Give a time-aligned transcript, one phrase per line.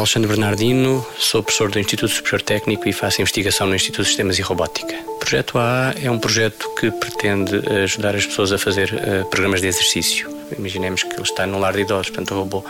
[0.00, 4.38] Alexandre Bernardino, sou professor do Instituto Superior Técnico e faço investigação no Instituto de Sistemas
[4.38, 4.94] e Robótica.
[5.06, 9.60] O projeto AA é um projeto que pretende ajudar as pessoas a fazer uh, programas
[9.60, 10.28] de exercício.
[10.58, 12.64] Imaginemos que ele está num lar de idosos, portanto o robô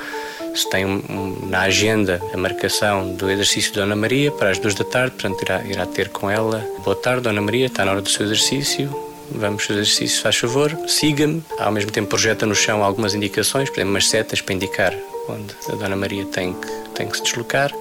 [0.54, 4.58] se tem um, um, na agenda a marcação do exercício da Dona Maria para as
[4.58, 6.66] duas da tarde, portanto irá, irá ter com ela.
[6.84, 8.90] Boa tarde, Dona Maria, está na hora do seu exercício,
[9.30, 11.42] vamos fazer exercício, faz favor, siga-me.
[11.58, 14.94] Ao mesmo tempo projeta no chão algumas indicações, por exemplo, umas setas para indicar
[15.28, 17.72] onde a Dona Maria tem que, tem que se deslocar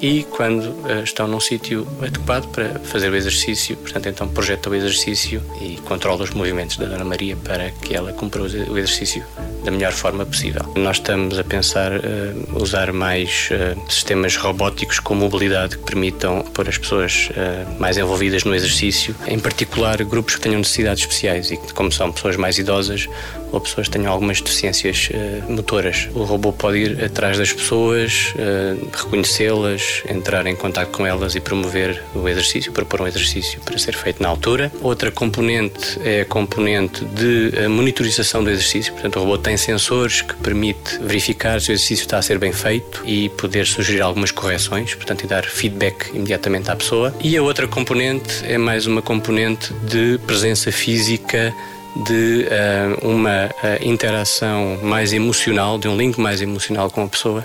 [0.00, 4.74] e quando uh, estão num sítio adequado para fazer o exercício, portanto, então projeta o
[4.74, 9.24] exercício e controla os movimentos da Dona Maria para que ela cumpra o exercício
[9.66, 10.62] da melhor forma possível.
[10.76, 16.68] Nós estamos a pensar uh, usar mais uh, sistemas robóticos com mobilidade que permitam pôr
[16.68, 21.56] as pessoas uh, mais envolvidas no exercício, em particular grupos que tenham necessidades especiais e
[21.56, 23.08] que, como são pessoas mais idosas
[23.50, 25.08] ou pessoas que tenham algumas deficiências
[25.48, 26.08] motoras.
[26.14, 28.34] O robô pode ir atrás das pessoas,
[28.92, 33.94] reconhecê-las, entrar em contato com elas e promover o exercício, propor um exercício para ser
[33.94, 34.72] feito na altura.
[34.80, 40.34] Outra componente é a componente de monitorização do exercício, portanto, o robô tem sensores que
[40.34, 44.94] permite verificar se o exercício está a ser bem feito e poder sugerir algumas correções,
[44.94, 47.14] portanto, e dar feedback imediatamente à pessoa.
[47.20, 51.54] E a outra componente é mais uma componente de presença física
[52.04, 57.44] de uh, uma uh, interação mais emocional, de um link mais emocional com a pessoa.